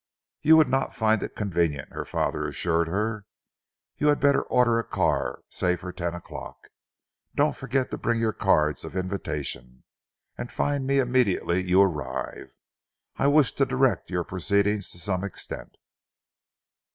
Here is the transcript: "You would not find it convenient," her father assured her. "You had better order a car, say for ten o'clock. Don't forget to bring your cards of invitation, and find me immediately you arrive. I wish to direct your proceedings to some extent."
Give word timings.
"You 0.41 0.57
would 0.57 0.67
not 0.67 0.95
find 0.95 1.21
it 1.21 1.35
convenient," 1.35 1.93
her 1.93 2.05
father 2.05 2.47
assured 2.47 2.87
her. 2.87 3.25
"You 3.99 4.07
had 4.07 4.19
better 4.19 4.41
order 4.41 4.79
a 4.79 4.83
car, 4.83 5.43
say 5.47 5.75
for 5.75 5.91
ten 5.91 6.15
o'clock. 6.15 6.69
Don't 7.35 7.55
forget 7.55 7.91
to 7.91 7.99
bring 7.99 8.19
your 8.19 8.33
cards 8.33 8.83
of 8.83 8.95
invitation, 8.95 9.83
and 10.39 10.51
find 10.51 10.87
me 10.87 10.97
immediately 10.97 11.61
you 11.61 11.83
arrive. 11.83 12.49
I 13.17 13.27
wish 13.27 13.51
to 13.51 13.65
direct 13.67 14.09
your 14.09 14.23
proceedings 14.23 14.89
to 14.89 14.97
some 14.97 15.23
extent." 15.23 15.77